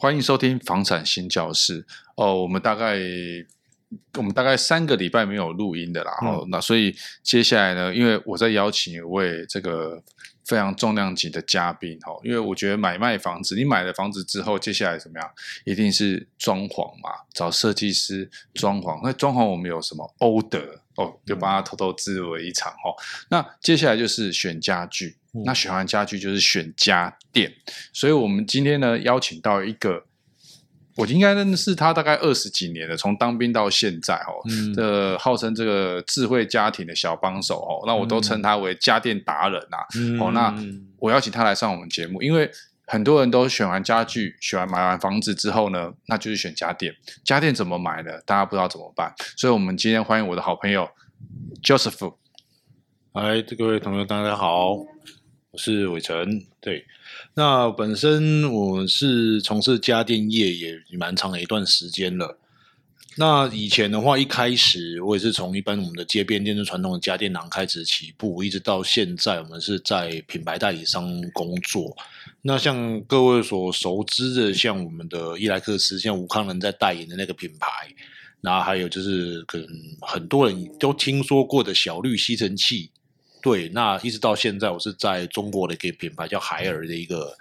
[0.00, 1.84] 欢迎收听房产新教室
[2.14, 2.40] 哦。
[2.40, 2.96] 我们大概
[4.14, 10.00] 我们大概三个礼拜没有录音的啦，哦、嗯，那所以接下来呢，因为我在邀请一位这个
[10.44, 15.28] 非常重量级的嘉宾哦，因为我觉得买卖房子，你买了房子之后，接下来怎么样，
[15.64, 19.00] 一定是装潢嘛，找设计师装潢。
[19.02, 22.92] 那装潢我们有什么欧德哦，就帮他偷偷自录了一场哦。
[23.30, 25.16] 那接下来就是选家具。
[25.44, 27.52] 那选完家具就是选家电，
[27.92, 30.02] 所以我们今天呢邀请到一个，
[30.96, 40.18] 我应该认识他大概二十几年了，从当兵到现在哦，嗯、这号称这个智慧家庭的小帮手哦，那我都称他为家电达人呐、啊嗯。
[40.18, 40.52] 哦，那
[40.98, 42.50] 我邀请他来上我们节目，因为
[42.90, 48.10] 很多人都选完家具，选完买完房子之后呢，那就是选家电，家电怎么买呢？
[48.24, 50.88] 大家不知道怎么办，所以我们今天欢迎我的好朋友
[51.62, 52.14] Joseph。
[53.12, 54.72] 嗨，各位同学大家好。
[55.50, 56.86] 我是伟成，对，
[57.34, 62.38] 那本身我是从事家电业也蛮长的一段时间了。
[63.16, 71.96] 那以前的话，一开始我也是从一般我们的街边店、传统的家电行开始起步，一直到现在，我们是在品牌代理商工作。
[72.42, 77.68] 那像各位所熟知的，像我们的伊莱克斯，像吴康仁在代言的那个品牌，
[78.40, 79.68] 然后还有就是可能
[80.00, 82.90] 很多人都听说过的小绿吸尘器。
[83.42, 87.36] 对，那一直到现在，我是在中国的一个品牌叫海尔的一个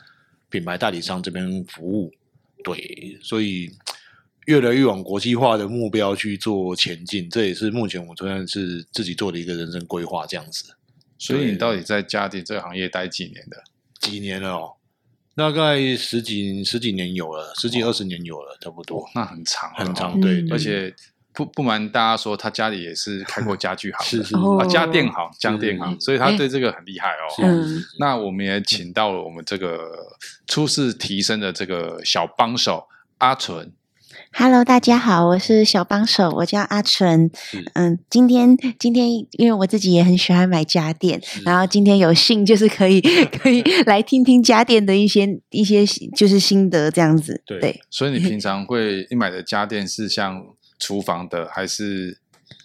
[0.50, 2.12] 品牌代理商这边服务。
[2.64, 3.72] 对，所以
[4.46, 10.76] 越来越往国际化的目标去做前进，这也是目前我算是自己做的一个人生规划这样子。
[11.18, 13.64] 所以你到底在家电这个行业待几年的？
[14.00, 14.77] 几年了哦？
[15.38, 19.08] 大概十几十几年有了，十几二十年有了，差不多。
[19.16, 20.94] 那很长，很长，对，而且。
[21.34, 27.30] 不不瞒大家说，他家里也是开过家具行的，是是啊，家电行，家电行，所以他对这个很厉害哦。
[27.44, 29.88] 嗯，那我们也请到了我们这个
[30.48, 32.88] 初试提升的这个小帮手
[33.20, 33.72] 阿纯。
[34.34, 37.32] Hello，大家好，我是小帮手，我叫阿纯。
[37.74, 43.02] 嗯，今天今天因为我自己也很喜欢买家电，然后今天有幸就是可以
[43.42, 45.86] 可以来听听家电的一些一些
[46.16, 47.42] 就是心得这样子。
[47.46, 50.44] 对，对，所以你平 常会你买的家电是像。
[50.80, 52.20] 厨房的还是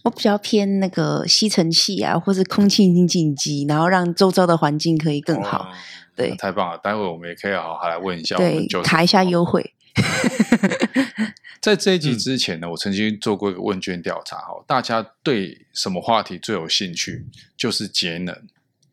[0.04, 5.62] 我比较偏那个吸尘器啊，或是空气清净机，然后让周遭的环境可以更好。
[5.62, 5.66] 哦、
[6.14, 6.76] 对，太棒了！
[6.76, 9.72] 待会我们也可以好好来问一下，对，卡一下优惠。
[11.60, 17.25] 在这一集之前呢，嗯、我曾经做过一个问卷调查，哈，大家对什么话题最有兴趣？
[17.56, 18.34] 就是节能、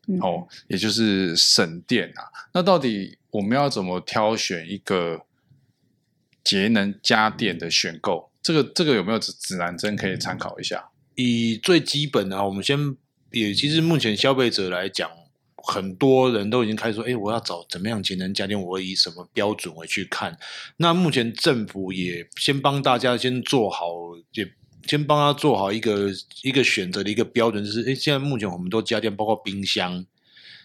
[0.06, 2.24] 嗯，哦，也就是省电啊。
[2.52, 5.24] 那到底我们要怎么挑选一个
[6.44, 8.30] 节能家电的选购？
[8.42, 10.90] 这个这个有没有指指南针可以参考一下？
[11.16, 12.96] 以最基本的啊，我们先
[13.32, 15.10] 也其实目前消费者来讲，
[15.64, 20.36] 很多人都已经开始说，哎，我要找怎么样节能家电，我以什么标准为去看？
[20.76, 23.86] 那目前政府也先帮大家先做好，
[24.32, 24.50] 也
[24.86, 26.10] 先帮他做好一个
[26.42, 30.04] 一个选择的一个标准，就是哎，现在目前我们都家电，包括冰箱、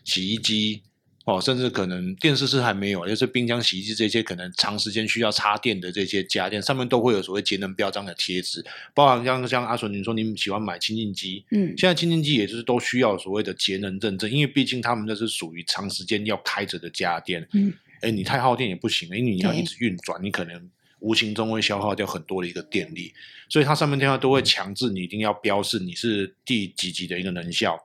[0.04, 0.84] 洗衣机。
[1.26, 8.64] 哦，甚至可能电视是还没有，就是冰箱、洗衣机这些可能长时间需要插电的这些家电，上面都会有所谓节能标章的贴纸，
[8.94, 20.70] 包含像像阿纯你说你喜欢买清净机，嗯，现在清净机也就是都需要所谓的节能认证，因为毕竟他们那是属于长时间要开着的家电，嗯，哎，你太耗电也不行，因为你要一直运转，你可能
[21.00, 23.12] 无形中会消耗掉很多的一个电力，
[23.50, 27.76] 所以它上面电话都会强制你一定要标示你是第几级的一个能效。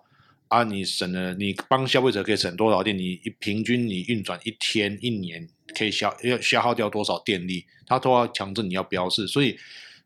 [0.51, 2.99] 啊，你省了，你帮消费者可以省多少电？
[2.99, 7.65] 你平均你运转一天一年可以消要消耗掉多少电力？
[7.87, 9.57] 他都要强制你要标示，所以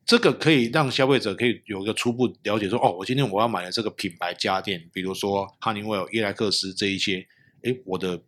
[0.05, 7.27] 这个可以让消费者可以有一个初步了解说，说哦，我今天我要买的这个品牌家电，比如说哈尼威尔、伊莱克斯这一些，
[7.63, 8.23] 诶，我的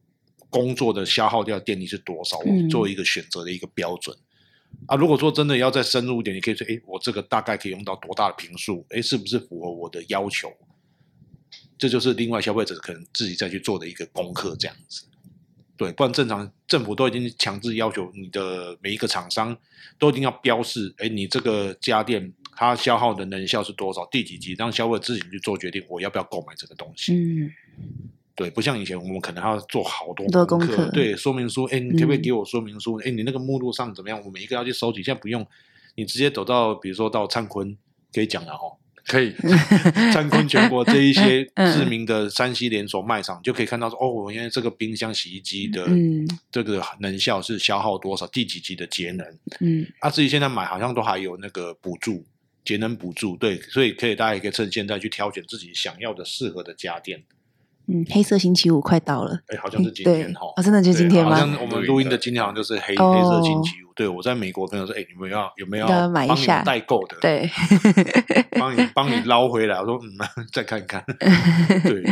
[0.48, 2.38] 工作的消耗掉电力是多少？
[2.38, 4.16] 我做一个选择的一个标准。
[4.72, 4.78] 嗯。
[4.86, 8.86] 啊，如果说真的要再深入一点，你可以说，诶，我这个大概可以用到多大的频数？
[8.88, 10.50] 哎，是不是符合我的要求？
[11.78, 15.04] 这就是另外消费者可能自己再去做的一个功课，这样子，
[15.76, 19.56] 对，不然正常政府都已经强制要求你的每一个厂商
[19.98, 27.14] 都一定要标示，哎，你这个家电它消耗的能效是多少，第几级，让消费者自己去做决定，我要不要购买这个东西。
[27.14, 27.52] 嗯，
[28.34, 32.94] 对，不像以前我们可能还要做好多功课，功课对，说明书，哎，你可不可以给我说明书？
[33.00, 34.18] 哎、嗯，你那个目录上怎么样？
[34.24, 35.46] 我每一个要去收集，现在不用，
[35.94, 37.76] 你直接走到，比如说到灿坤
[38.14, 38.78] 可以讲了哈。
[39.06, 39.32] 可以
[40.12, 45.86] 参观全国这一些知名的山西连锁卖场，就可以看到说，哦，原来这个冰箱、洗衣机的
[46.50, 49.26] 这个能效是消耗多少，第几级的节能。
[49.60, 52.24] 嗯，啊，自己现在买好像都还有那个补助，
[52.64, 53.36] 节能补助。
[53.36, 57.22] 对，所以可以大家也可以趁现在去挑选自己想要的、适合的家电。
[57.88, 61.30] 嗯，黑色星期五快到了，哎，好像是今天哈，哦，真的就今天吗？
[61.30, 63.86] 好像我们录音的今天好像就是黑黑色星期五。
[63.94, 67.16] 对，我在美国朋友说，哎，你们要有没有要买一下代购的？
[67.18, 67.48] 对，
[68.58, 69.80] 帮你帮你捞回来。
[69.80, 71.02] 我说，嗯，再看看。
[71.82, 72.04] 对，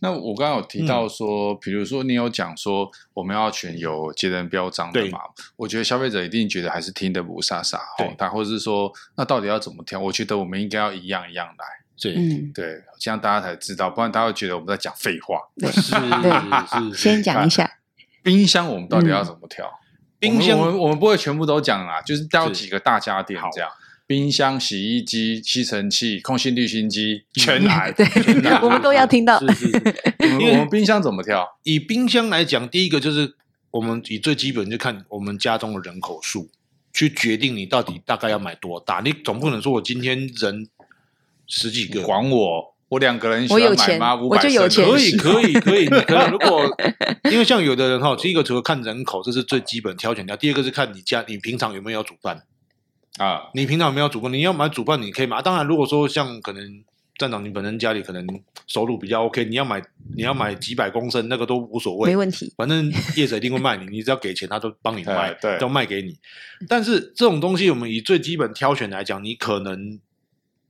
[0.00, 5.18] 那我刚刚有提到说，比如说你有讲说我们要选有节能标章的嘛？
[5.56, 9.98] 我觉得消费者一定觉得还是听得不飒飒，对，他或者是说，那到底要怎么挑？
[9.98, 11.79] 我觉得我们应该要一样一样来。
[12.00, 15.38] 对，嗯，对，这样大家才知道，不然大家会觉得我们在讲废话。
[15.60, 17.70] 对，是是，先讲一下
[18.22, 19.70] 冰箱，我们到底要怎么调？
[20.18, 23.70] 冰箱我们我们不会全部都讲啦，就是挑几个大家电这样。
[24.06, 27.92] 冰箱、洗衣机、吸尘器、空心滤芯机，全来。
[27.96, 28.04] 对，
[28.60, 29.38] 我们都要听到。
[29.38, 29.94] 是是是。
[30.50, 31.46] 我们冰箱怎么挑？
[31.62, 33.36] 以冰箱来讲，第一个就是
[33.70, 36.48] 我们以最基本就看我们家中的人口数，
[36.92, 39.00] 去决定你到底大概要买多大。
[39.04, 40.68] 你总不能说我今天人。
[41.50, 45.86] 十几个，管我，我两个人，我有钱，我就有钱， 可以，可以，可以。
[45.86, 46.64] 可能如果
[47.30, 52.40] 因为像有的人哈，第一个除了看人口，这是最基本挑选掉；第二个是看你家，你平常有没有要煮饭
[53.18, 53.50] 啊？
[53.52, 54.32] 你平常有没有煮饭？
[54.32, 55.42] 你要买煮饭，你可以买。
[55.42, 56.62] 当然，如果说像可能
[57.18, 58.24] 站长，你本身家里可能
[58.68, 59.82] 收入比较 OK，你要买，
[60.16, 62.52] 你要买几百公升，那个都无所谓，没问题。
[62.56, 66.16] 反正业者一定会卖你， 你只要给钱，他都帮你卖，对，都卖给你。
[66.68, 69.98] 但是这种东西，我们以最基本挑选来讲，你可能。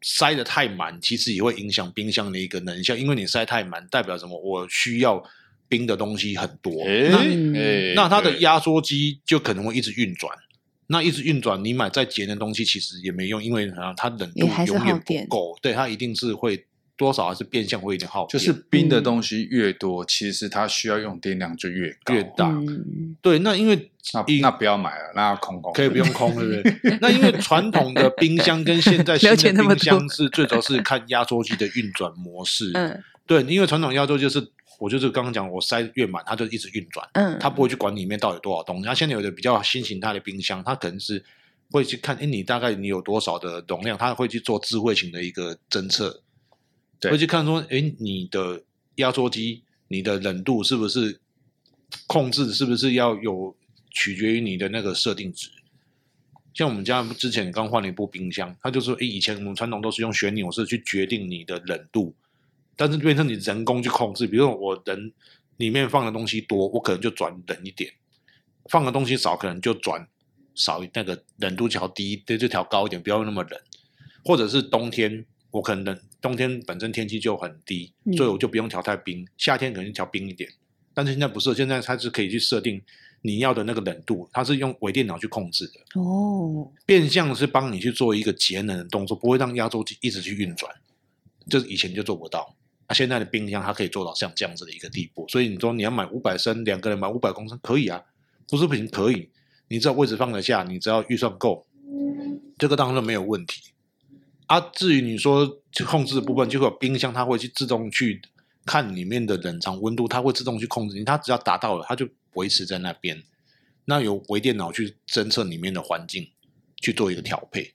[0.02, 4.38] 塞得太满，其实也会影响冰箱的一个能效，因为你塞太满，代表什么？
[4.40, 5.22] 我需要
[5.68, 7.18] 冰的东西很多，欸、那、
[7.58, 10.32] 欸、那它的压缩机就可能会一直运转，
[10.86, 16.64] 那一直运转，你买再节能的东西其实也没用，因为啊它冷度永远不够，对，它一定是会。
[16.96, 22.50] 多少还是变相会有点耗，就是冰的东西越多，嗯、其实它需要用电量就越高越大。
[22.50, 26.98] 嗯、对，那因为那那不要买了，那要空空，可以不用空，对不对？
[27.02, 32.70] 那因为传统的冰箱跟现在新的冰箱是最主要是看压缩机的运转模式。
[32.74, 34.44] 嗯，对，因为传统压缩就是
[34.78, 37.06] 我就是刚刚讲，我塞越满，它就一直运转。
[37.12, 38.84] 嗯，它不会去管里面到底有多少东西。
[38.86, 41.22] 它现在有的比较新形态的冰箱，它可能是
[41.70, 46.22] 会去看，哎，你大概你有多少的容量，它会去做智慧型的一个侦测。
[47.02, 48.62] 会去看说，哎，你的
[48.96, 51.20] 压缩机，你的冷度是不是
[52.06, 52.52] 控制？
[52.52, 53.54] 是不是要有
[53.90, 55.50] 取决于你的那个设定值？
[56.54, 62.14] 像我们家之前刚换了一部冰箱，它就说，哎，以前我们传统都是用旋钮式去决定你的冷度，
[62.76, 64.26] 但是变成你人工去控制。
[64.26, 65.12] 比如说我人
[65.56, 67.90] 里面放的东西多，我可能就转冷一点；
[68.70, 70.06] 放的东西少，可能就转
[70.54, 73.60] 少，那个冷度调低，对，就调高一点，不要那么冷。
[74.24, 75.26] 或者是冬天。
[75.52, 79.26] 我可能冷冬天本身天气就很低，嗯、所以我就不用调太冰。
[79.36, 80.48] 夏天可能调冰一点，
[80.94, 82.80] 但是现在不是，现在它是可以去设定
[83.22, 86.00] 你要的那个冷度，它是用微电脑去控制的。
[86.00, 90.72] 哦，变相是帮你去做一个节能的动作，不会让压缩机一直去运转。
[91.48, 92.54] 就是以前就做不到，
[92.88, 95.26] 那、啊、现在的冰箱它可以做到像这样子的一个地步。
[95.28, 98.02] 所以你说你要买五百升，两个人买五百公升可以啊，
[98.48, 99.28] 不是不行，可以。
[99.68, 101.66] 你只要位置放得下，你只要预算够，
[102.58, 103.72] 这个当然没有问题。
[104.46, 108.20] 啊，至于你说控制的部分，就会有冰箱，它会去自动去
[108.66, 111.04] 看里面的冷藏温度，它会自动去控制你。
[111.04, 113.22] 它只要达到了，它就维持在那边。
[113.86, 116.30] 那有微电脑去侦测里面的环境，
[116.76, 117.74] 去做一个调配，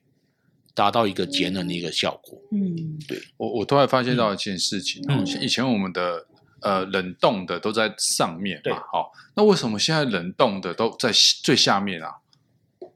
[0.72, 2.40] 达到一个节能的一个效果。
[2.52, 3.20] 嗯，对。
[3.36, 6.26] 我我突然发现到一件事情，嗯，以前我们的
[6.60, 12.08] 呃冷冻的都在上面嘛，好，那为什么现在冷冻的都在最下面啊？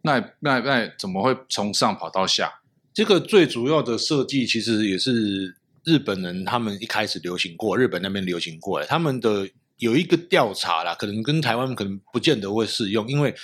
[0.03, 2.63] 那那那怎么会从上跑到下？
[2.95, 8.87] 这个最主要的设计其实也是日本人他们一开始流行过，日本那边流行过来。
[8.87, 9.47] 他们的
[9.81, 13.35] 有一个调查啦，可能跟台湾可能不见得会适用，因为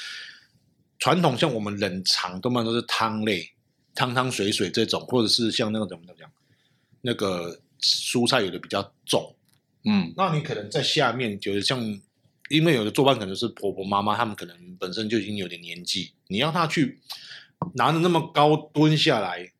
[0.98, 3.50] 传统像我们冷藏多半都是汤类，
[3.94, 6.30] 汤汤水水这种，或者是像那个怎么怎么讲，
[7.00, 9.34] 那个蔬菜有的比较重，
[9.84, 11.80] 嗯，那你可能在下面就是像，
[12.50, 17.00] 因为有的做饭可能是婆婆妈妈，他们可能本身就已经有点年纪，你让他去。
[17.72, 19.50] 拿着那么高蹲下来，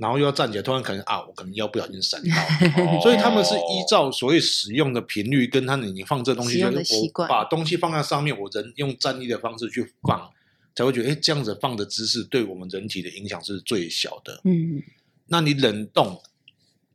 [0.00, 2.34] 然后又要站起来，突然可能啊，我可能腰不小心闪到，
[2.82, 10.30] 哦、所以他们是依照所谓使用的频率跟他你放这东西，就是我把东西放在上面，我人用站立的方式去放，
[10.74, 14.40] 才会觉得哎，这样子放的姿势对我们人体的影响是最小的。
[14.44, 14.82] 嗯，
[15.26, 16.20] 那你冷冻，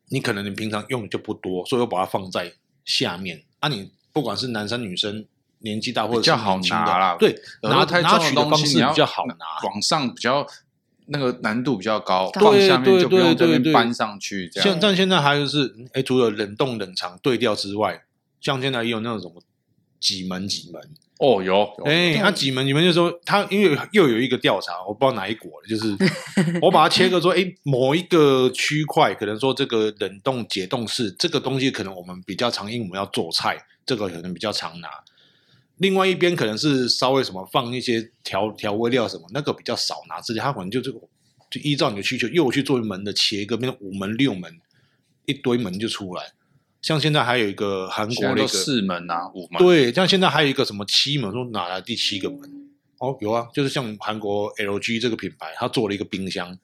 [0.10, 2.52] 你可能你平常用的就不多，所以我把它放在
[2.84, 3.44] 下面。
[3.60, 5.26] 啊，你不管是男生女生。
[5.60, 9.36] 年纪大或者比较好拿啦，对，拿太重的东西比较好拿，
[9.68, 10.46] 往上比较
[11.08, 14.50] 那个难度比较高，放下面就不用这边搬上去。
[14.50, 18.04] 这样，像但现在还有是，哎，除了冷冻冷藏对调之外，
[18.42, 19.42] 像现在也有那种什么
[20.00, 20.82] 几门几门，
[21.20, 25.96] 哦，有，哎，他几门，你们就说他，因为又有一个调查，我不知道哪一国的，就是
[26.62, 34.90] 我把它切割说，哎，某一个区块可能说这个冷冻解冻室这个东西可能我们比较常，因为我们要做菜，这个可能比较常拿。
[35.78, 41.00] 另外一边可能是稍微什么放一些调调味料什么，那个比较少拿，之类他可能就这个
[41.50, 44.60] 就依照你的需求又去做一门的切割，变成五门六门，
[45.26, 46.32] 一堆门就出来。
[46.82, 49.60] 像现在还有一个韩国那个四门啊，五门。
[49.60, 52.40] 对，像现在还有一个什么七门，说哪来第七个门？
[53.00, 56.58] 哦，有啊，就是像韩国 LG 这个品牌，他做了一个冰箱。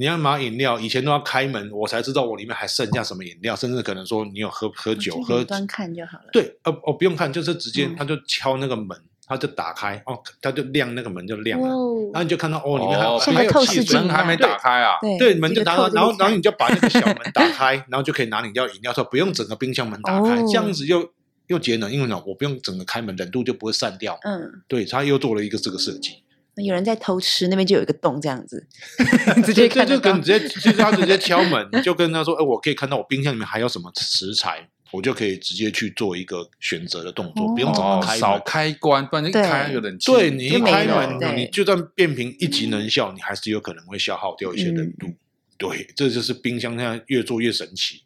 [0.00, 6.24] 你要买饮料，以前都要开门，我才知道我里面还剩下什么饮料，甚至可能说你有喝喝酒，喝端看就好了。
[6.32, 8.88] 对，哦哦，不用看，就是直接他就敲那个门。
[8.96, 11.68] 嗯他就打开哦，他就亮那个门就亮了，
[12.12, 14.94] 然后你就看到哦，里面还有还有气水，门还没打开啊？
[15.20, 21.08] 对，门就打开，然后然后你就把那个小门打开， 然后就可以拿你要饮料，说不用整个冰箱门打开，这样子又
[21.46, 24.18] 又节能，因为呢，我不用整个开门，冷度就不会散掉。
[24.22, 26.24] 嗯，对，他又做了一个这个设计。
[26.62, 28.66] 有人在偷吃，那边就有一个洞，这样子，
[29.44, 34.68] 直接看就跟直接就是他直接敲门，就跟他说，哎，我可以看到我冰箱里面还有什么食材。
[34.92, 45.06] 我就可以直接去做一个选择的动作，哦、不用怎么开少开关，不然一开有点，对，你一开门，你就算变频一级能效，你还是有可能会消耗掉一些冷度。
[45.06, 45.16] 嗯、
[45.56, 48.02] 对，这就是冰箱现在越做越神奇，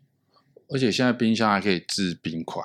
[0.69, 2.63] 而且现在冰箱还可以制冰块，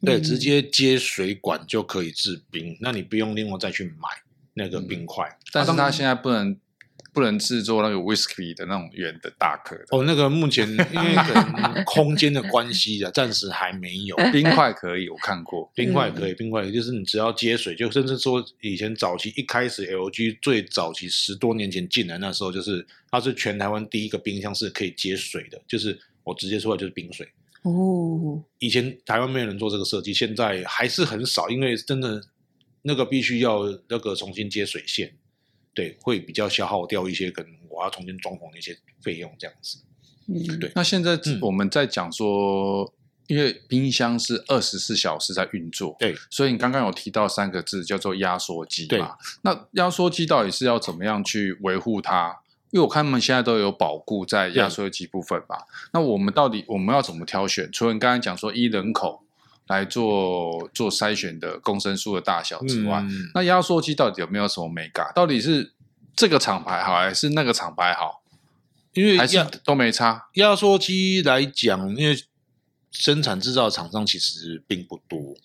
[0.00, 4.08] 对，直接接水管就可以制冰，那你不用另外再去买
[4.56, 5.24] 那个冰块。
[5.26, 6.56] 嗯、但是它现在不能。
[7.12, 10.04] 不能制作那个 whisky 的那种圆的大颗的哦。
[10.04, 14.14] 那个目前 因为可能空间的关系啊，暂时还没有。
[14.30, 15.72] 冰块可以，我看过。
[15.74, 27.26] 冰块可以，冰块就是你只要接水，就甚至说以前早期一开始 LG 最早期十多年前进来那时候，就是它是全台湾第一个冰箱是可以接水的，就是我直接说的就是冰水。
[27.62, 28.44] 哦。
[28.58, 32.22] 以前台湾没有人做这个设计，现在还是很少，因为真的
[32.86, 35.14] 那个必须要那个重新接水线。
[35.74, 39.80] 对，会比较消耗掉一些，可能我要重新装潢的一些费用，这样子。
[40.26, 40.72] 嗯，对。
[40.74, 42.92] 那现在我们在讲说，嗯、
[43.26, 48.88] 因为冰箱是二十四小时在运作，对，所以你刚刚有提到三个字叫做压缩机嘛？
[48.88, 49.02] 对。
[49.42, 52.40] 那压缩机到底是要怎么样去维护它？
[52.70, 55.66] 因为我看他们现在都有保固在压缩机部分吧？
[55.92, 57.70] 那我们到底我们要怎么挑选？
[57.70, 59.25] 除了你刚才讲说一人口。
[59.68, 65.10] 来做做筛选的公升数的大小之外，嗯、那压缩机到底有没有什么美感？
[65.14, 65.72] 到底是
[66.14, 68.22] 这个厂牌好还是那个厂牌好？
[68.92, 70.28] 因为还是都没差。
[70.34, 72.16] 压缩机来讲，因为
[72.90, 75.36] 生产制造厂商其实并不多，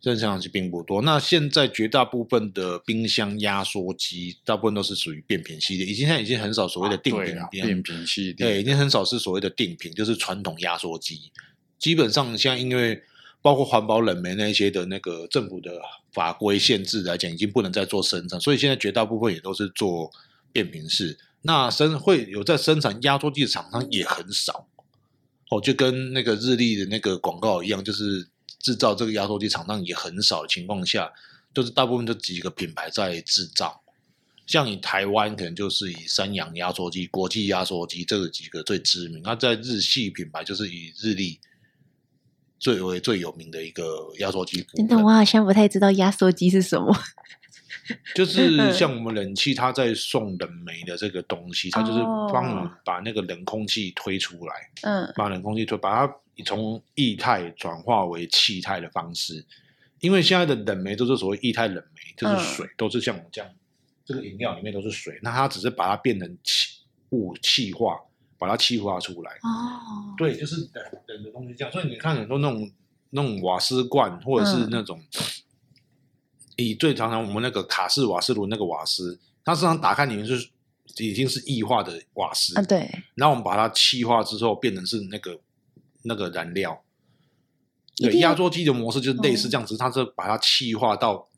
[0.00, 1.02] 生产厂商并不多。
[1.02, 11.32] 那现在绝大部分的冰箱压缩机，大部分都是属于变频系列，已经现在已经很少所谓的定频、啊、变频系列，对，已经很少是所谓的定频，就是传统压缩机。
[11.80, 13.02] 基本上现在因为
[13.46, 20.10] 包括环保冷媒那些的那个政府的法规限制来讲，已经不能再做生产，所以现在绝大部分也都是做
[20.50, 21.16] 变频式。
[21.42, 24.66] 那生会有在生产压缩机的厂商也很少
[25.48, 28.26] 哦，就跟那个日立的那个广告一样，就是
[28.58, 31.12] 制造这个压缩机厂商也很少的情况下，
[31.54, 33.80] 就是大部分就几个品牌在制造。
[34.44, 39.22] 像以台湾可能就是以三洋压缩机、国际压缩机这个几个最知名。
[39.22, 41.38] 那在日系品牌就是以日立。
[42.58, 46.94] 最为最有名的一个压缩机，真的，我好像不太知道压缩机是什么。
[48.16, 52.00] 就是 像我们冷气，它在送冷媒的这个东西，它就是
[52.32, 59.44] 帮你把那个冷空气推出来，嗯，把冷空气推，把它从液态转化为气态的方式。
[60.00, 63.50] 因为现在的冷媒都是所谓液态冷媒，就是水，都是像我们这样，
[64.04, 67.96] 这个饮料里面都是水，那它只是把它变成气雾气化。
[68.38, 71.72] 把它气化出来哦，对，就是冷冷的东西这样。
[71.72, 72.70] 所以你看很多那种
[73.10, 75.22] 那种瓦斯罐，或者是那种，嗯、
[76.56, 80.50] 以最常常我们那个卡式瓦斯炉那个瓦斯，它实际上打开里面是
[80.98, 82.90] 已经是液化的瓦斯啊，对。
[83.14, 85.40] 然后我们把它气化之后变成是那个
[86.02, 86.82] 那个燃料，
[87.96, 91.28] 对，压缩机的模式就是类似这样子，哦、它是把它气化到。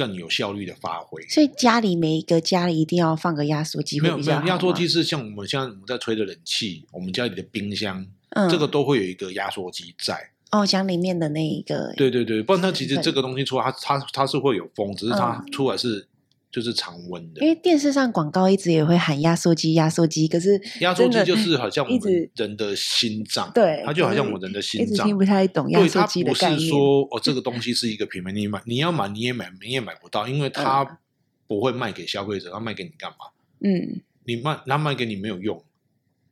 [0.00, 4.00] 更有效率的发挥，所以家里每一个家里一定要放个压缩机。
[4.00, 10.30] 没有没有，压缩机是像我们现在我们在吹的冷气，我们家里的冰箱，嗯，这个都会有一个压缩机在。
[10.52, 16.08] 哦，讲里面的那一个，对对对，不然它其实这个东西出来，它它它是会有风，只是它出来是。
[16.50, 26.56] 就是常温的，因为电视上广告一直也会喊压缩机，压缩机，可是压缩机就是好像 我们人的心脏，对，它就好像我们人的心脏，听不太懂压缩机的概念。
[26.58, 30.98] 不是说哦，这个东西是一个品牌，你买你要买你也买你也买不到，因为它
[31.46, 33.16] 不会卖给消费者，它卖给你干嘛？
[33.60, 35.62] 嗯，你卖他卖给你没有用，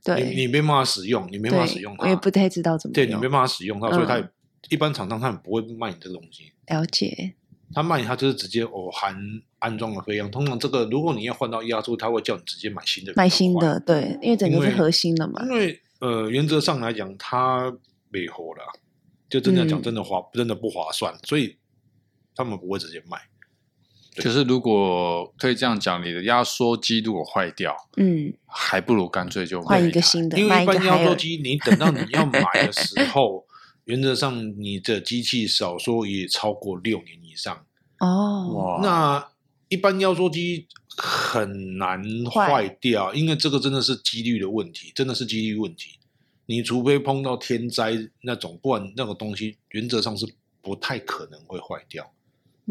[0.03, 4.21] 对，你你没办法使用，你没办法使用它，我也不太知道怎么，对，你没办法使用它，所以它
[4.69, 6.53] 一般厂商他们不会卖你这个东西。
[6.67, 7.35] 了解。
[7.75, 9.17] 他卖他就是直接哦含
[9.59, 10.31] 安装的费用。
[10.31, 13.13] 通常这个如果你要换到压缩，他会叫你直接买新的。
[13.17, 15.43] 买新的，对，因为整个是核心的嘛。
[15.45, 17.73] 因为呃，原则上来讲，它
[18.11, 18.63] 没活了，
[19.29, 21.57] 就真的讲真的划、嗯、真的不划算，所以
[22.35, 23.19] 他们不会直接卖。
[24.15, 30.37] 就是如果可以这样讲，你的压缩机如果坏掉，嗯，还不如干脆就换一个新的。
[30.37, 33.47] 因为一般压缩机，你等到你要买的时候，
[33.87, 37.65] 原则上你的机器少说也超过六年以上。
[38.01, 39.27] 哦，那
[39.69, 40.67] 一般压缩机
[40.97, 45.99] 很难坏掉，因为这个真的是几率的问题，真的是几率问题。
[46.47, 47.93] 你除非碰到天灾
[48.23, 50.27] 那种，不然那个东西原则上是
[50.63, 52.11] 不太可能会坏掉。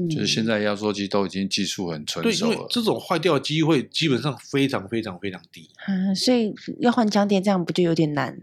[0.10, 5.68] 就是现在压缩机都已经技术很成熟了，对，因为这种坏掉的机会基本上非常非常非常低。
[5.88, 8.40] 嗯，所以要换浆垫，这样不就有点难？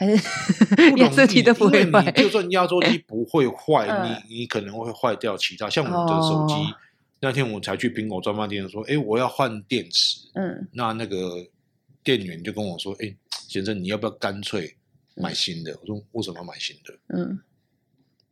[0.00, 2.10] 还是压缩机都不会坏？
[2.12, 3.86] 就算压缩机 不会坏，
[4.28, 5.68] 你你可能会坏掉其他。
[5.68, 6.74] 像我们的手机，哦、
[7.20, 10.20] 那天我才去苹果专卖店说，哎，我要换电池。
[10.32, 11.46] 嗯，那那个
[12.02, 13.14] 店员就跟我说，哎，
[13.46, 14.74] 先生，你要不要干脆
[15.16, 15.76] 买新的？
[15.82, 16.94] 我说为什么要买新的？
[17.08, 17.38] 嗯。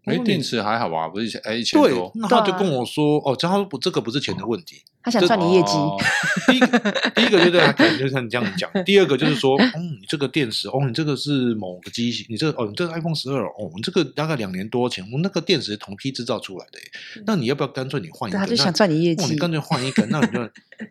[0.09, 1.09] 哎，电池还好吧？
[1.09, 1.89] 不是一千哎，一千多。
[1.89, 4.83] 对，那他就跟我说：“哦，这他不，这个不是钱的问题。
[5.03, 5.73] ”他想赚你业绩。
[6.51, 6.67] 第一个，
[7.15, 8.71] 第一个就对他可能就像你这样讲。
[8.85, 16.79] 第二个就是说，嗯， 你这个电池，哦，你这个是某个机型，你这，哦，你这个 iPhone 十二，哦，你这个大概两年多前，我那个电池是同批制造出来的。
[17.27, 18.39] 那你要不要干脆你换一个？
[18.39, 19.25] 他就想赚你业绩。
[19.33, 20.43] 你干脆换一个，那你就，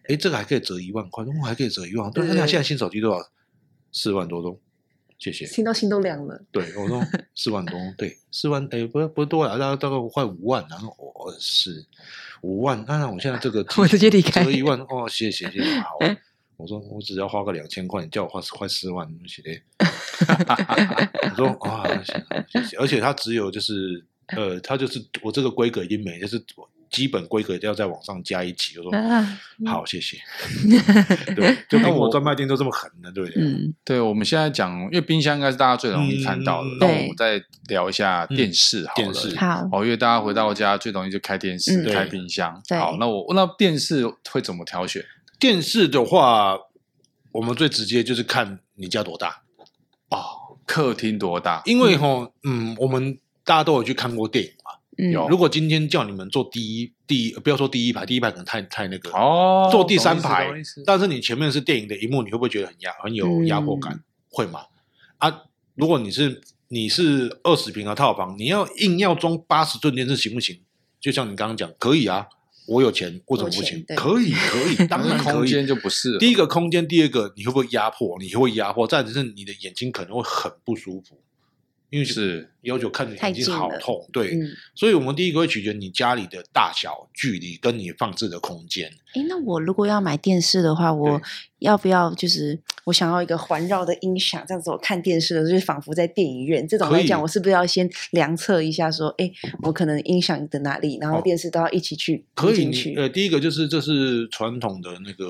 [0.07, 2.09] 哎，这个还可以折一万块，我还可以折一万。
[2.12, 3.21] 对，那现在新手机多少？
[3.91, 4.59] 四万多钟。
[5.19, 6.39] 谢谢，听到心都凉了。
[6.51, 7.03] 对，我说
[7.36, 11.86] 四万多，对，四万，哎，不不多了，大概大概快五万，然后我是
[12.41, 15.97] 五万，那那我现在这个 我直接离开，折一万，哦，谢谢谢谢，好，
[16.57, 19.62] 我说我只要花个两千块，你叫我花快四万，谢谢。
[21.31, 21.83] 我说啊，
[22.47, 26.43] 谢谢，而且它只有就是，呃，它就是我这个规格已经没，就是。
[26.89, 30.17] 基本规格都要再往上加一级，我说、啊、好，谢谢。
[31.36, 33.44] 对，就跟我专卖店都这么狠的，对不对？
[33.44, 34.00] 嗯，对。
[34.00, 38.96] 我们现在讲，因为冰箱应该是大家最容易看到的，那、嗯、我们再聊一下电视好了。
[38.96, 42.61] 电视好，哦，因为大家回到家最容易就开电视、嗯、开冰箱。
[42.70, 45.03] 好，那我那电视会怎么挑选？
[45.40, 46.57] 电视的话，
[47.31, 49.42] 我们最直接就是看你家多大
[50.09, 51.61] 哦，客厅多大？
[51.66, 54.51] 因为哈，嗯，我们大家都有去看过电影。
[54.98, 60.51] 有，如果今天叫你们坐第一第一，不要说第一排，第一排可能太太那个哦，坐第三排，
[60.86, 63.94] 但是你前面是电影的荧幕，你会不会觉得很压很有压迫感？
[63.94, 64.62] 嗯、会吗？
[65.20, 65.44] 啊，
[65.75, 70.60] 如果你是你是二十平的套房，你要硬要装八十寸电视行不行？
[71.00, 72.25] 就像你刚刚讲，可以啊，
[72.68, 73.86] 我有钱，为什么不行？
[73.96, 75.18] 可以可以， 当然。
[75.24, 78.18] 空间就不是第一个空间，第二个你会不会压迫？
[78.20, 81.22] 你会压迫，再就是你的眼睛可能会很不舒服。
[81.90, 88.92] 因为是要求看着眼睛好痛，对、嗯，所以我们第一个会取决你家里的大小、距离跟你放置的空间。
[89.14, 91.22] 哎，那我如果要买电视的话，我
[91.60, 96.68] 要不要就是我想要一个环绕的音响，这样子我看电视的时候就仿佛在电影院。
[96.68, 99.32] 这种来讲，我是不是要先量测一下，说，哎，
[99.64, 102.94] 我可能音响的哪里，然后电视都要一起去可以去。
[102.96, 105.25] 呃，第一个就是这是传统的那个。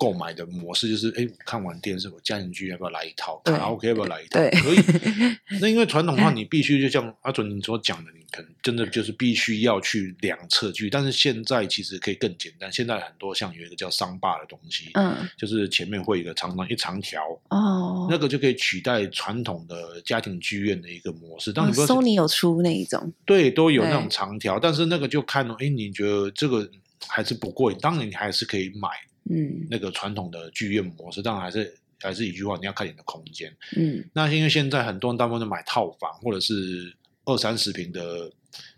[0.00, 3.38] 购买的模式就是，哎，看完电视，我家庭剧要不要来一套？
[3.44, 4.40] 卡拉 OK 要不要来一套？
[4.62, 4.78] 可以。
[5.60, 10.90] 那因为传统的话， 你必须就像阿准你所讲的，你可能真的就是必须要去量测距。
[10.90, 21.52] 但是现在其实可以更简单，现在很多像有一个叫桑巴的东西，嗯，就是前面会有一个长长一长条，哦，那个就可以取代传统的家庭剧院的一个模式。
[21.52, 26.70] 当你说 Sony 有出那一种，对，都有那种长条，但是那个就看，哎，你觉得这个
[27.08, 27.78] 还是不过瘾？
[27.80, 28.88] 当然你还是可以买。
[29.32, 33.54] 嗯，那个传统的剧院模式，当然还是还是一句话，你要看你的空间。
[33.76, 38.30] 嗯，那因为现在很多人大部分都买套房或者是二三十平的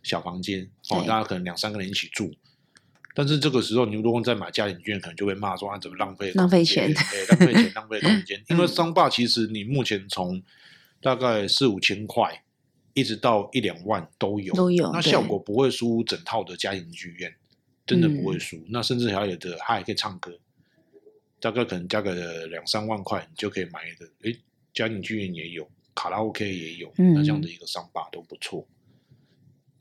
[0.02, 2.32] 小房间，哦，大家可能两三个人一起住。
[3.14, 6.92] 但是这个时候，你如果再买家庭剧院，可能就会骂说啊，怎么浪费浪费钱？
[6.92, 8.42] 对，浪费钱，浪费空间。
[8.48, 10.42] 因为商霸其实你目前从
[11.00, 12.42] 大概四五千块
[12.94, 14.90] 一直到一两万都有，都有。
[14.92, 17.35] 那效果不会输整套的家庭剧院。
[17.85, 20.38] 真的不会输，嗯，那甚至还有的，他还可以唱歌，
[21.42, 24.09] 大概可能加个两三万块，你就可以买的。
[24.22, 24.38] 诶，
[24.72, 28.66] 家庭剧院也有，卡拉 OK 也有，嗯，那这样的一个商霸都不错。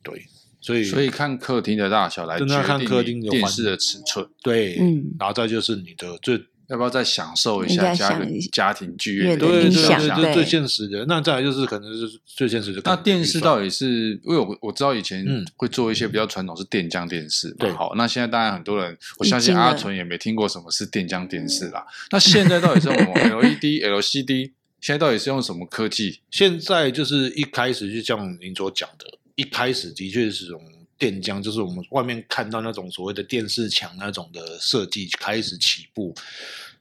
[0.02, 0.26] 对，
[0.60, 6.44] 所以所以看客厅的大小来决定看客厅电视的尺寸，对，嗯，然后再就是你的最。
[6.72, 8.18] 要不要再享受一下家
[8.52, 11.06] 家庭剧院的对对对，这是最现实的。
[11.06, 12.82] 那再来就是可能是最现实的。
[12.86, 15.26] 那电视到底是因为我我知道以前
[15.58, 17.94] 会做一些比较传统是电浆电视，对，好。
[17.96, 21.86] 那现在当然很多人，我相信阿纯也没听过什么是电浆电视啦。
[22.12, 24.52] 那现在到底是用什么 LED、 LCD？
[24.80, 26.22] 现在到底是用什么科技？
[26.32, 29.06] 现在就是一开始就像您所讲的，
[29.36, 30.62] 一开始的确是这种
[31.02, 36.14] 电浆，就是我们外面看到那种所谓的电视墙那种的设计开始起步。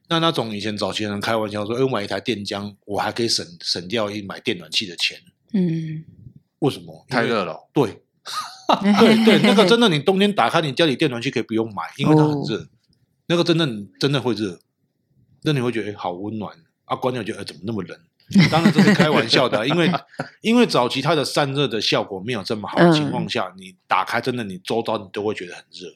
[0.08, 5.18] 那那种以前早期人开玩笑说：“哎，我买一台电浆，我还可以省省掉一买电暖气的钱。”
[5.54, 6.04] 嗯，
[6.58, 7.06] 为什么？
[7.08, 7.56] 太热了。
[7.72, 8.02] 对，
[9.00, 12.58] 对对，那个真的，你冬天打开你家里电暖气可以不用买，因为它很热。
[12.58, 12.68] 哦、
[13.28, 13.66] 那个真的
[13.98, 14.60] 真的会热，
[15.44, 16.54] 那你会觉得哎，好温暖
[16.84, 16.94] 啊！
[16.94, 17.98] 关掉觉得哎，怎么那么冷？
[18.50, 19.90] 当然这是开玩笑的，因为
[20.40, 25.92] 因为早期它的散热的效果没有这么好的情况下，嗯、你打开真的你周遭你都会觉得很热。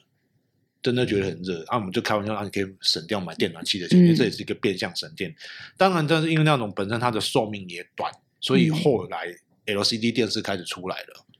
[0.83, 5.31] 真的觉得很热，啊，我们就开玩笑，那、啊、你可以省掉买电暖气的钱，这也是一个变相省电。
[5.31, 5.35] 嗯、
[5.77, 9.25] 当然，但是因为那种本身它的寿命也短，所以后来
[9.65, 11.33] LCD 电视开始出来了，嗯、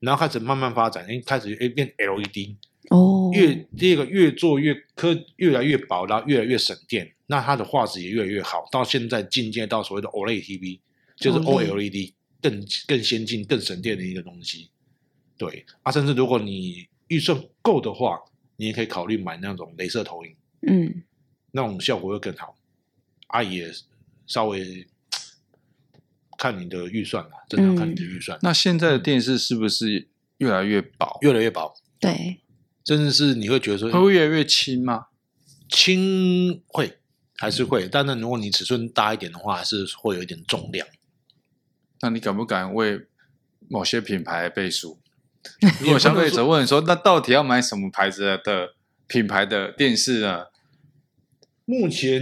[0.00, 2.56] 然后开始慢慢发展，哎，开始哎变 LED
[2.88, 10.80] 哦，越第二个越做越科，越来越薄，然后越来越省电，那它的画质也越来越好，到现在进阶到所谓的 OLED TV，
[11.16, 12.12] 就是 OLED
[12.42, 14.68] 更更先进、更省电的一个东西。
[15.38, 18.20] 对，啊，甚至如果你预算够的话。
[18.60, 20.36] 你也可以考虑买那种镭射投影，
[20.68, 21.02] 嗯，
[21.52, 22.54] 那种效果会更好。
[23.28, 23.72] 啊，也
[24.26, 24.86] 稍微
[26.36, 28.36] 看你的预算吧，真的看你的预算。
[28.36, 31.16] 嗯、那现在的电视是不是越来越薄？
[31.22, 32.42] 越来越薄，对。
[32.84, 35.06] 甚至是你会觉得说，会越来越轻吗？
[35.70, 36.98] 轻会
[37.40, 40.86] 还是会，但那如果你尺寸大一点的话，还是会有一点重量。
[42.02, 43.06] 那你敢不敢为
[43.66, 44.98] 某些品牌背书？
[45.80, 48.74] 如果消费者问说，那到底要买什么牌子的
[49.06, 50.44] 品牌的电视呢？
[51.64, 52.20] 目前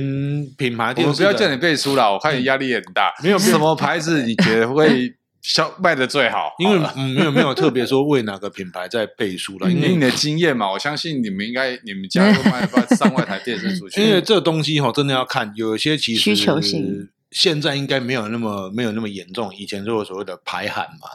[0.57, 3.12] 品牌电视，我不要叫你背书了，我看你压力也很大。
[3.20, 6.53] 没有什么牌子你觉得会销卖的最好？
[6.59, 14.03] 因为嗯，没有没有特别说为哪个品牌在背书了，因为你的经验嘛，我相信你们应该你们家都卖 了上万台电视出去。
[14.03, 19.55] 因为这个东西哈，真的要看，有一些其实需求性现在应该没有那么没有那么严重。
[19.55, 21.09] 以前就有所谓的排韩嘛。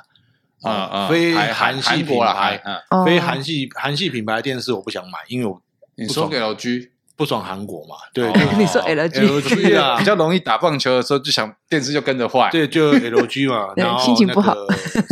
[0.62, 1.07] 啊啊！
[1.09, 2.62] 非韩系品牌，
[3.05, 5.62] 非韩系韩系品牌电视我不想买，因为我
[5.95, 7.95] 你说 LG 不爽韩国嘛？
[8.13, 14.56] 对，你说 LG 啊，比较容易打棒球的时候就想电视就跟着坏，对，就 LG 嘛，然后心情不好。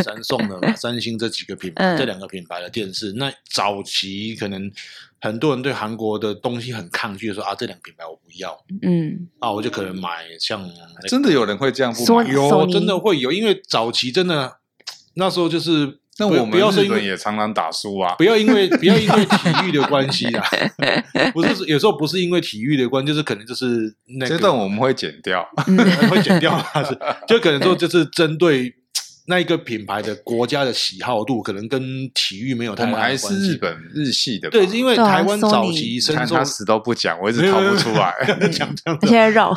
[0.04, 4.72] 三送的嘛， 三星这几个品牌，这两个品牌的电视，那早期可能
[5.20, 10.68] 很多人对韩国的东西很抗拒，说啊，这两个品牌我不要，嗯，啊，我就可能买像
[11.08, 12.32] 真的有人会这样不买？
[12.32, 14.58] 有，真的会有，因为早期真的。
[15.16, 18.14] 那时候就是，那我们日本也常常打输啊！
[18.16, 20.46] 不要因为不要因为体育的关系啊，
[21.34, 24.30] 不是有时候不是因为体育的关系，就是可能就是那个。
[24.30, 25.44] 这段我们会剪掉，
[26.12, 26.56] 会剪掉，
[26.88, 26.96] 是
[27.28, 28.72] 就可能说就是针对
[29.26, 31.82] 那一个品牌的国家的喜好度，可能跟
[32.14, 33.28] 体育没有太大关系。
[33.28, 38.14] 还是日本日系的，对，因为台湾早期深受，他死都不讲，我一直逃不出来，
[38.52, 39.52] 讲这样子，现在绕，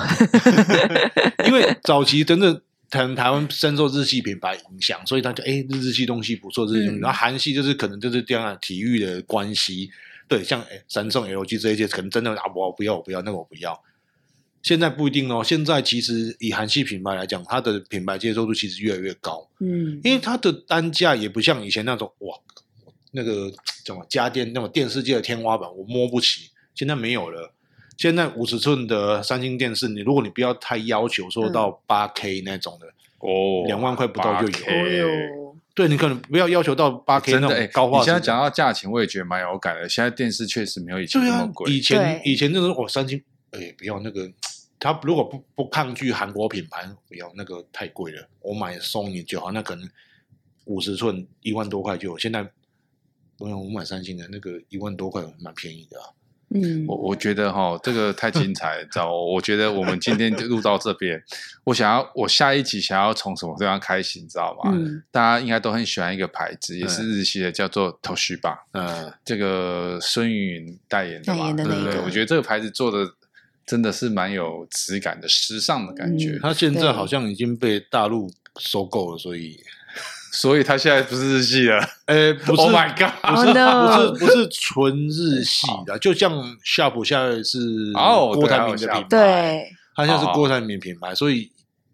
[1.47, 2.63] 因为早期真的。
[2.95, 7.01] 可能台湾深受日系品牌影响，所以他就哎，日系东西不错，日系东西。
[7.01, 9.91] 然后韩系就是可能就是这样体育的关系，
[10.29, 13.83] 对，像哎，三星、LG 这一些，可能真的啊，我不要，我不要那个，我不要。
[14.63, 22.37] 现在不一定哦，现在其实以韩系品牌来讲，它的品牌接受度其实越来越高，嗯，因为它的单价也不像以前那种哇，
[23.11, 23.53] 那个
[23.85, 27.53] 什么家电那种电视界的天花板，我摸不起，现在没有了。
[27.97, 32.87] 现在五十寸的三星电视，你如果你不要太要求说到八 K 那种的，
[33.19, 35.55] 哦，两万块不到就有。
[35.75, 38.03] 对，你可能不要要求到八 K 那种高画质。
[38.03, 39.89] 你现在讲到价钱，我也觉得蛮有感的。
[39.89, 41.73] 现在电视确实没有以前那么贵。
[41.73, 44.31] 以前以前那种哦，三星，哎，不要那个，
[44.79, 48.29] 他如果不不抗拒韩国品牌，不要那个太贵了。
[48.41, 49.89] 我买 Sony 就好，那可能
[50.67, 52.19] 五十寸一万多块就有。
[52.19, 52.49] 现在
[53.37, 56.07] 不用，我买三星的那个一万多块蛮便宜的啊。
[56.55, 61.21] 嗯，我我觉得哈，这个太精彩了，知道我觉得我们今天就录到这边，
[61.65, 64.71] 我想要我下一集想要从什么地方开始，你知道吗？
[64.73, 68.57] 嗯，大家应该都很喜欢一个牌子，也是日系的，叫做 Toshiba。
[68.73, 71.99] 嗯，这个孙云代言的嘛，对不对？
[72.01, 73.11] 我觉得这个牌子做的
[73.67, 76.39] 真的是蛮有质感的，时尚的感觉。
[76.41, 79.59] 它现在好像已经被大陆收购了，所以。
[80.35, 86.33] 所以他现在不是日系了，哎，不是，Oh my God，不是，不是，不是纯日系的，就像
[86.65, 87.59] 夏普现在是
[87.93, 91.53] 郭台铭的品牌，对，他现在是郭台铭品牌，所以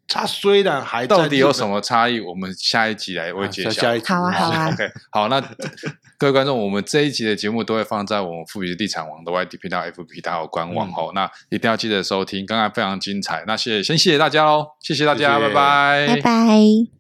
[0.09, 3.71] 他虽然还到底有什么差异，我们下一集来会揭晓。
[3.71, 5.41] 下一集，好啊，好啊， OK，好，那
[6.19, 17.00] 各位观众，我们这一集的节目都会放在我们富比地产网的 YT 频道、FB 还有官网哦，那一定要记得收听，刚刚非常精彩，那谢谢，先谢谢大家喽，谢谢大家，拜拜，拜拜。